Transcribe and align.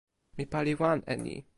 mi 0.37 0.43
pali 0.53 0.73
wan 0.81 0.99
e 1.13 1.15
ni. 1.25 1.35